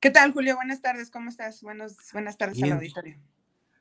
[0.00, 0.56] ¿Qué tal, Julio?
[0.56, 1.62] Buenas tardes, ¿cómo estás?
[1.62, 2.72] Buenos, buenas tardes Bien.
[2.72, 3.18] al auditorio.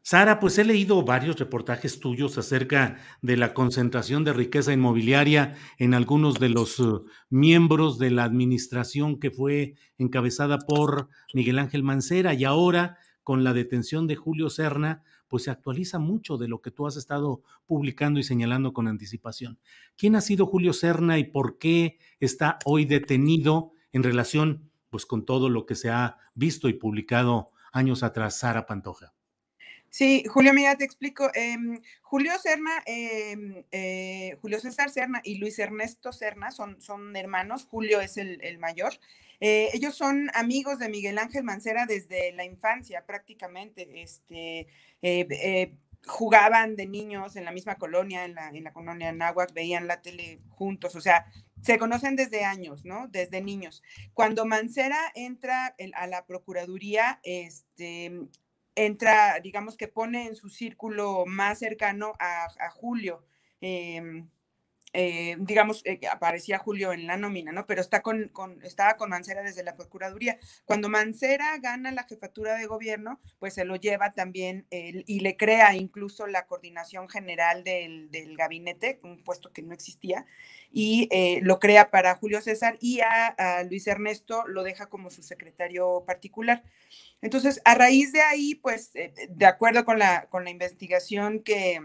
[0.01, 5.93] Sara, pues he leído varios reportajes tuyos acerca de la concentración de riqueza inmobiliaria en
[5.93, 12.33] algunos de los uh, miembros de la administración que fue encabezada por Miguel Ángel Mancera
[12.33, 16.71] y ahora con la detención de Julio Serna, pues se actualiza mucho de lo que
[16.71, 19.57] tú has estado publicando y señalando con anticipación.
[19.95, 25.25] ¿Quién ha sido Julio Serna y por qué está hoy detenido en relación pues con
[25.25, 29.13] todo lo que se ha visto y publicado años atrás, Sara Pantoja?
[29.89, 31.31] Sí, Julio, mira, te explico.
[31.33, 31.57] Eh,
[32.01, 37.65] Julio Serna, eh, eh, Julio César Serna y Luis Ernesto Serna son, son hermanos.
[37.65, 38.93] Julio es el, mayor.
[39.39, 44.03] Eh, ellos son amigos de Miguel Ángel Mancera desde la infancia, prácticamente.
[44.03, 44.67] Este,
[46.05, 49.13] jugaban de niños en la misma colonia, en la, en la colonia
[49.53, 51.25] veían la tele juntos, o sea,
[51.61, 53.07] se conocen desde años, ¿no?
[53.07, 53.83] Desde niños.
[54.13, 58.11] Cuando Mancera entra a la Procuraduría, este,
[58.75, 63.23] entra, digamos que pone en su círculo más cercano a, Julio.
[63.61, 64.23] Eh,
[64.93, 67.65] eh, digamos, eh, aparecía Julio en la nómina, ¿no?
[67.65, 70.37] Pero está con, con, estaba con Mancera desde la Procuraduría.
[70.65, 75.75] Cuando Mancera gana la jefatura de gobierno, pues se lo lleva también y le crea
[75.75, 80.25] incluso la coordinación general del, del gabinete, un puesto que no existía,
[80.71, 85.09] y eh, lo crea para Julio César y a, a, Luis Ernesto lo deja como
[85.09, 86.63] su secretario particular.
[87.21, 91.81] Entonces, a raíz de ahí, pues, eh, de acuerdo con la, con la investigación que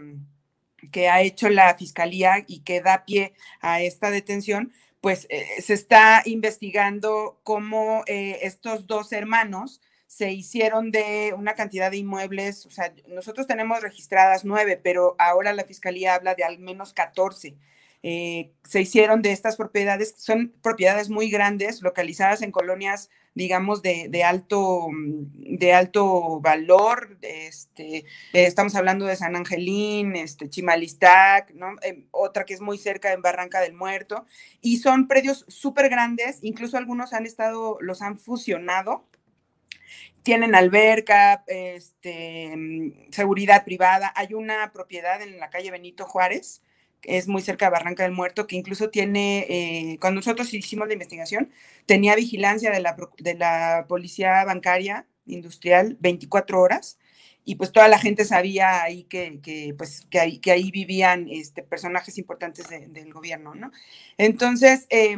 [0.91, 5.73] que ha hecho la fiscalía y que da pie a esta detención, pues eh, se
[5.73, 12.71] está investigando cómo eh, estos dos hermanos se hicieron de una cantidad de inmuebles, o
[12.71, 17.55] sea, nosotros tenemos registradas nueve, pero ahora la fiscalía habla de al menos 14.
[18.03, 24.23] Eh, se hicieron de estas propiedades, son propiedades muy grandes, localizadas en colonias, digamos, de,
[24.23, 24.87] alto,
[25.33, 27.17] de alto valor.
[27.21, 31.53] Este, estamos hablando de San Angelín, este, Chimalistac.
[31.81, 34.25] Eh, otra que es muy cerca en Barranca del Muerto,
[34.61, 39.05] y son predios súper grandes, incluso algunos han estado, los han fusionado
[40.25, 42.51] tienen alberca, este,
[43.11, 44.11] seguridad privada.
[44.15, 46.63] Hay una propiedad en la calle Benito Juárez,
[47.07, 50.93] es muy cerca de Barranca del Muerto, que incluso tiene, eh, cuando nosotros hicimos la
[50.93, 51.51] investigación,
[51.85, 56.99] tenía vigilancia de la, de la policía bancaria industrial 24 horas
[57.45, 61.27] y pues toda la gente sabía ahí que, que pues, que, ahí, que ahí vivían
[61.29, 63.71] este, personajes importantes de, del gobierno, ¿no?
[64.17, 65.15] Entonces, eh,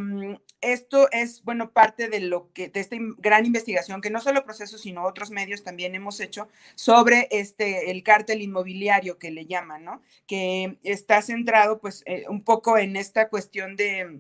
[0.60, 4.82] esto es, bueno, parte de lo que, de esta gran investigación que no solo procesos,
[4.82, 10.02] sino otros medios también hemos hecho sobre este, el cártel inmobiliario que le llaman, ¿no?
[10.28, 14.20] Que está centrado, pues, eh, un poco en esta cuestión de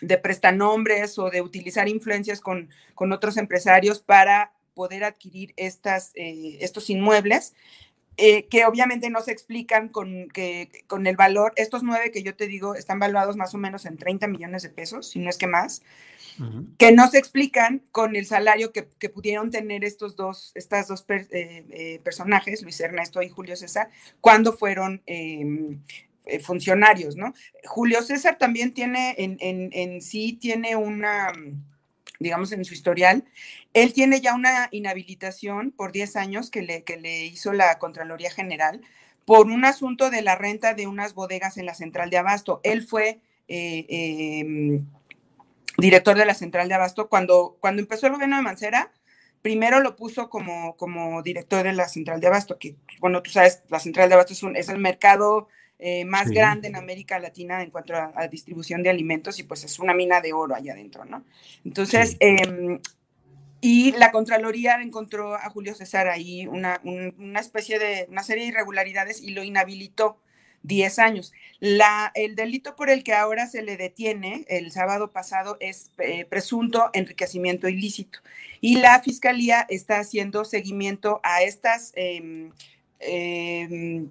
[0.00, 6.58] de prestanombres o de utilizar influencias con, con otros empresarios para poder adquirir estas, eh,
[6.60, 7.54] estos inmuebles,
[8.16, 11.52] eh, que obviamente no se explican con, que, con el valor.
[11.56, 14.68] Estos nueve que yo te digo están valuados más o menos en 30 millones de
[14.68, 15.82] pesos, si no es que más,
[16.38, 16.66] uh -huh.
[16.78, 21.02] que no se explican con el salario que, que pudieron tener estos dos, estas dos
[21.02, 23.90] per, eh, personajes, Luis Ernesto y Julio César,
[24.20, 25.80] cuando fueron em,
[26.40, 27.34] funcionarios, ¿no?
[27.64, 31.32] Julio César también tiene en, en, en sí, tiene una
[32.24, 33.24] digamos, en su historial.
[33.74, 38.30] Él tiene ya una inhabilitación por 10 años que le, que le hizo la Contraloría
[38.30, 38.80] General
[39.24, 42.60] por un asunto de la renta de unas bodegas en la central de Abasto.
[42.64, 44.80] Él fue eh, eh,
[45.78, 48.92] director de la central de Abasto cuando, cuando empezó el gobierno de Mancera.
[49.42, 53.62] primero lo puso como, como director de la central de abasto, que, bueno, tú sabes,
[53.68, 55.48] la central de abasto es, un, es el mercado
[55.78, 59.78] eh, más grande en América Latina en cuanto a, distribución de alimentos y pues es
[59.78, 61.24] una mina de oro allá adentro, ¿no?
[61.64, 62.78] Entonces, em,
[63.60, 68.50] y la Contraloría encontró a Julio César ahí una, una especie de, una serie de
[68.50, 70.18] irregularidades y lo inhabilitó
[70.64, 71.32] 10 años.
[71.60, 76.24] La, el delito por el que ahora se le detiene el sábado pasado es eh,
[76.24, 78.18] presunto enriquecimiento ilícito
[78.60, 82.50] y la fiscalía está haciendo seguimiento a estas em,
[82.98, 84.08] em,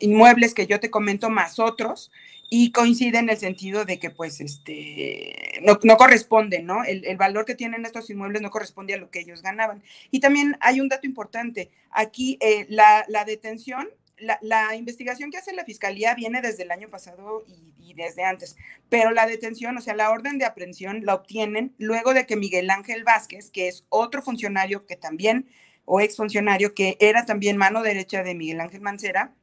[0.00, 2.10] inmuebles que yo te comento más otros
[2.48, 6.82] y coincide en el sentido de que pues este no, no corresponde, ¿no?
[6.84, 9.82] El, el, valor que tienen estos inmuebles no corresponde a lo que ellos ganaban.
[10.10, 13.88] Y también hay un dato importante, aquí eh, la, la, detención
[14.42, 17.44] la, investigación que hace la fiscalía viene desde el año pasado
[17.78, 18.56] y, desde antes,
[18.88, 22.70] pero la detención, o sea, la orden de aprehensión la obtienen luego de que Miguel
[22.70, 25.48] Ángel Vázquez, que es otro funcionario que también,
[25.84, 29.34] o exfuncionario, que era también mano derecha de Miguel Ángel Mancera,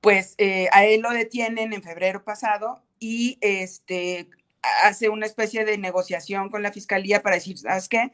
[0.00, 4.28] pues eh, a él lo detienen en febrero pasado y este
[4.84, 8.12] hace una especie de negociación con la fiscalía para decir, ¿sabes qué?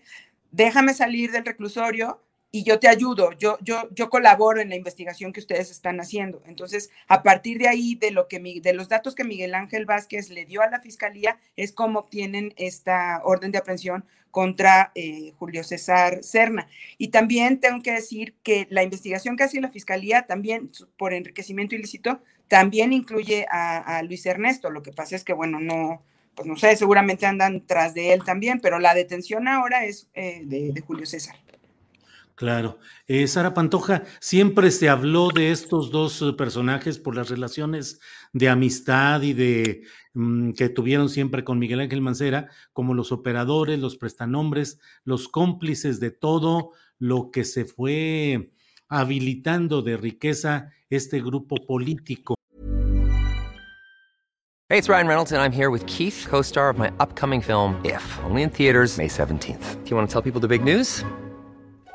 [0.50, 5.32] Déjame salir del reclusorio, y yo te ayudo, yo, yo, yo colaboro en la investigación
[5.32, 6.42] que ustedes están haciendo.
[6.46, 10.30] Entonces, a partir de ahí, de, lo que, de los datos que Miguel Ángel Vázquez
[10.30, 15.62] le dio a la fiscalía, es cómo obtienen esta orden de aprehensión contra eh, Julio
[15.62, 16.68] César Serna.
[16.96, 21.74] Y también tengo que decir que la investigación que hace la fiscalía, también por enriquecimiento
[21.74, 24.70] ilícito, también incluye a, Luis Ernesto.
[24.70, 26.02] Lo que pasa es que, bueno, no,
[26.34, 30.42] pues no sé, seguramente andan tras de él también, pero la detención ahora es eh,
[30.44, 31.36] de Julio César.
[32.38, 32.79] Claro.
[33.08, 37.99] Eh, Sara Pantoja, siempre se habló de estos dos eh, personajes por las relaciones
[38.32, 39.82] de amistad y de
[40.14, 45.99] mm, que tuvieron siempre con Miguel Ángel Mancera, como los operadores, los prestanombres, los cómplices
[45.99, 46.70] de todo
[47.00, 48.52] lo que se fue
[48.87, 52.37] habilitando de riqueza este grupo político.
[54.69, 58.05] Hey, it's Ryan Reynolds and I'm here with Keith, co-star of my upcoming film If,
[58.23, 59.82] only in theaters May 17th.
[59.82, 61.05] Do you want to tell people the big news?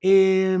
[0.00, 0.58] Eh,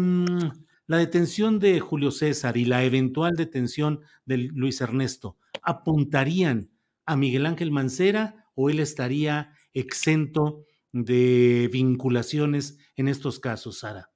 [0.86, 6.70] la detención de Julio César y la eventual detención de Luis Ernesto apuntarían
[7.06, 14.10] a Miguel Ángel Mancera o él estaría exento de vinculaciones en estos casos, Sara?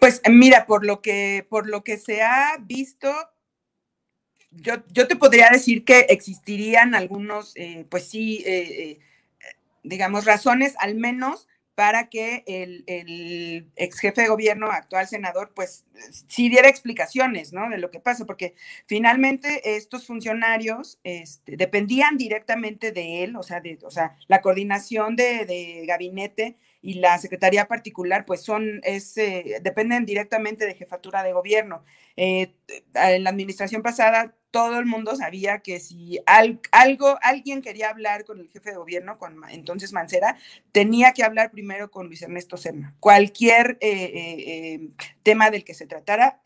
[0.00, 3.12] Pues mira, por lo que, por lo que se ha visto,
[4.50, 8.98] yo, yo te podría decir que existirían algunos, eh, pues sí, eh, eh,
[9.82, 15.86] digamos, razones al menos para que el, ex jefe de gobierno, actual senador, pues
[16.28, 17.68] sí diera explicaciones, ¿no?
[17.70, 18.54] De lo que pasa, porque
[18.86, 25.16] finalmente estos funcionarios este, dependían directamente de él, o sea, de, o sea la coordinación
[25.16, 31.84] de, gabinete y la secretaría particular, pues son, es, dependen directamente de jefatura de gobierno.
[32.16, 32.54] en
[32.94, 38.48] la administración pasada todo el mundo sabía que si algo, alguien quería hablar con el
[38.50, 40.36] jefe de gobierno, con entonces Mancera,
[40.72, 42.94] tenía que hablar primero con Luis Ernesto Serna.
[43.00, 44.88] Cualquier eh, eh, eh,
[45.22, 46.38] tema del que se tratara,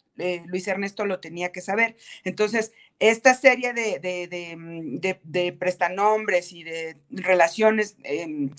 [0.46, 1.96] Luis Ernesto lo tenía que saber.
[2.24, 8.50] Entonces, esta serie de, prestanombres y de relaciones em,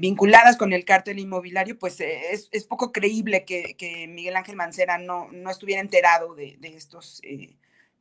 [0.00, 5.50] vinculadas con el cártel inmobiliario, pues es, poco creíble que, Miguel Ángel Mancera no, no
[5.50, 7.22] estuviera enterado de, estos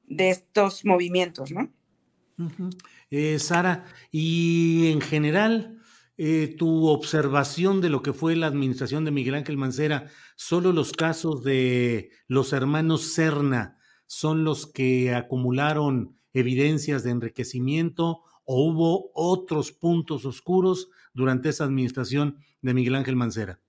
[0.06, 1.72] de estos movimientos, ¿no?
[3.10, 5.80] Eh, Sara, y en general,
[6.18, 10.92] eh, tu observación de lo que fue la administración de Miguel Ángel Mancera, solo los
[10.92, 19.72] casos de los hermanos Serna son los que acumularon evidencias de enriquecimiento o hubo otros
[19.72, 23.60] puntos oscuros durante esa administración de Miguel Ángel Mancera?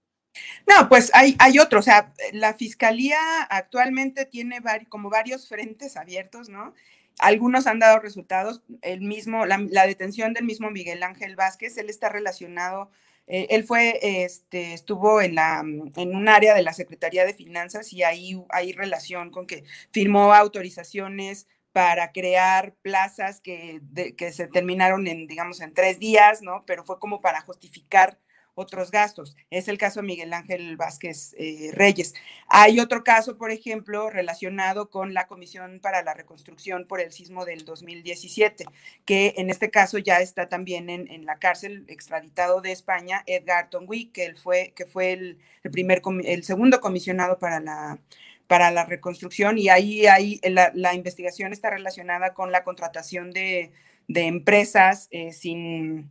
[0.67, 6.49] No, pues hay, hay otro, o sea, la fiscalía actualmente tiene como varios frentes abiertos,
[6.49, 6.75] ¿no?
[7.19, 12.09] Algunos han dado resultados, el mismo, la, detención del mismo Miguel Ángel Vázquez, él está
[12.09, 12.91] relacionado,
[13.29, 17.93] eh, él fue, este, estuvo en, la, en un área de la Secretaría de Finanzas
[17.93, 19.62] y ahí hay relación con que
[19.93, 23.81] firmó autorizaciones para crear plazas que,
[24.17, 26.64] que se terminaron en, digamos, en tres días, ¿no?
[26.67, 28.19] Pero fue como para justificar
[28.54, 29.37] otros gastos.
[29.50, 32.14] Es el caso de Miguel Ángel Vázquez eh, Reyes.
[32.49, 37.44] Hay otro caso, por ejemplo, relacionado con la Comisión para la Reconstrucción por el sismo
[37.44, 38.64] del 2017,
[39.04, 44.06] que en este caso ya está también en, la cárcel extraditado de España, Edgar Tongui,
[44.06, 45.38] que él fue, que fue el,
[45.73, 47.99] primer, el segundo comisionado para la
[48.46, 53.73] para la reconstrucción y ahí, ahí la, investigación está relacionada con la contratación de,
[54.06, 56.11] empresas eh, sin,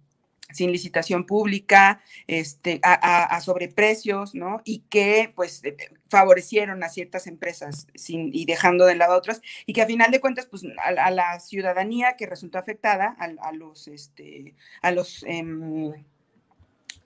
[0.52, 4.62] sin licitación pública, este, a, sobreprecios, ¿no?
[4.66, 5.76] Y que pues eh,
[6.10, 10.12] favorecieron a ciertas empresas sin, y dejando de lado a otras, y que a final
[10.12, 15.94] de cuentas, pues a, la ciudadanía que resultó afectada, a, los, este, a los em,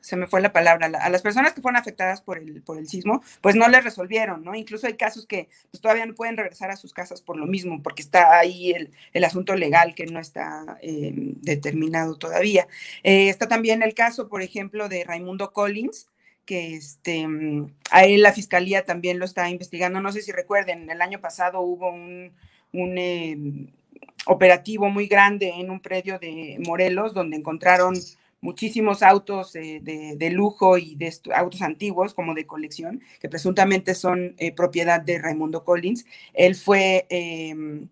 [0.02, 2.88] se me fue la palabra, a las personas que fueron afectadas por el, por el
[2.88, 4.56] sismo, pues no les resolvieron, ¿no?
[4.56, 7.82] Incluso hay casos que pues, todavía no pueden regresar a sus casas por lo mismo,
[7.84, 12.68] porque está ahí el, asunto legal que no está eh, determinado todavía.
[13.04, 16.08] Eh, está también el caso, por ejemplo, de Raimundo Collins,
[16.46, 17.28] que este,
[17.92, 20.00] la fiscalía también lo está investigando.
[20.00, 22.32] No sé si recuerden, el año pasado hubo un,
[22.72, 23.38] un eh,
[24.26, 27.96] operativo muy grande en un predio de Morelos donde encontraron
[28.42, 30.98] muchísimos autos de, lujo y
[31.36, 36.06] autos antiguos como de colección, que presuntamente son eh, propiedad de Raimundo Collins.
[36.34, 37.90] Él fue em,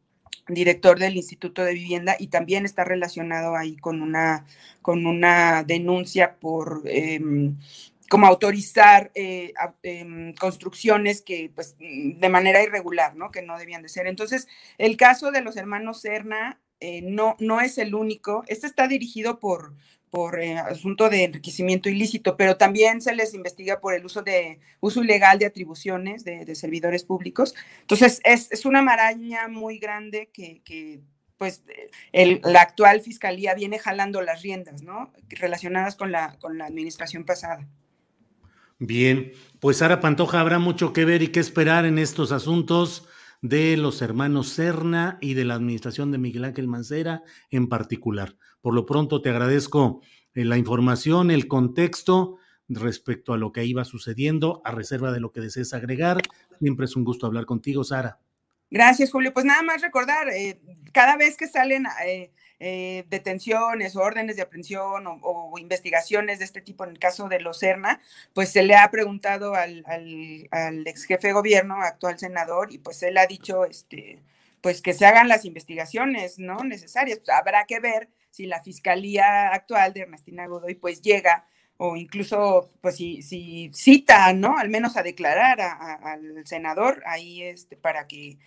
[0.47, 4.45] director del Instituto de Vivienda y también está relacionado ahí con una,
[4.81, 6.83] con una denuncia por...
[6.85, 7.57] Em,
[8.07, 13.31] como autorizar eh, em, construcciones que, pues, de manera irregular, ¿no?
[13.31, 14.05] Que no debían de ser.
[14.05, 14.47] Entonces,
[14.77, 18.43] el caso de los hermanos Serna eh, no, no es el único.
[18.47, 19.73] Este está dirigido por,
[20.15, 24.62] por eh, asunto de enriquecimiento ilícito, pero también se les investiga por el uso de
[24.79, 27.53] uso ilegal de atribuciones de, servidores públicos.
[27.81, 31.01] Entonces, es, una maraña muy grande que,
[31.36, 31.63] pues
[32.13, 35.12] la actual fiscalía viene jalando las riendas, ¿no?
[35.27, 37.67] Relacionadas con la, con la administración pasada.
[38.79, 43.05] Bien, pues Sara Pantoja, habrá mucho que ver y que esperar en estos asuntos
[43.41, 48.38] de los hermanos Serna y de la administración de Miguel Ángel Mancera en particular.
[48.65, 50.01] Por lo pronto te agradezco
[50.34, 55.31] eh, la información, el contexto respecto a lo que iba sucediendo, a reserva de lo
[55.31, 56.17] que desees agregar.
[56.60, 58.17] Siempre es un gusto hablar contigo, Sara.
[58.72, 59.34] Gracias, Julio.
[59.34, 60.60] Pues nada más recordar, eh,
[60.93, 61.86] cada vez que salen
[62.60, 67.41] eh, detenciones o órdenes de aprehensión o, investigaciones de este tipo, en el caso de
[67.41, 68.01] los CERNA,
[68.34, 73.03] pues se le ha preguntado al, al, ex jefe de gobierno, actual senador, y pues
[73.03, 74.24] él ha dicho, este,
[74.65, 76.63] pues que se hagan las investigaciones, ¿no?
[76.63, 77.19] Necesarias.
[77.19, 81.45] Pues habrá que ver si la fiscalía actual de Ernestina Godoy pues llega
[81.77, 84.57] o incluso pues si, si cita, ¿no?
[84.57, 88.39] Al menos a declarar al senador ahí este, para que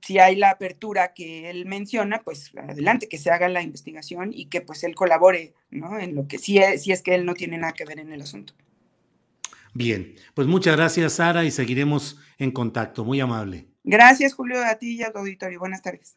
[0.00, 4.46] si hay la apertura que él menciona, pues adelante, que se haga la investigación y
[4.46, 6.00] que pues él colabore, ¿no?
[6.00, 8.12] En lo que sí es, si es que él no tiene nada que ver en
[8.12, 8.54] el asunto.
[9.74, 13.68] Bien, pues muchas gracias Sara y seguiremos en contacto, muy amable.
[13.82, 15.58] Gracias Julio, a ti y a tu auditorio.
[15.58, 16.16] Buenas tardes.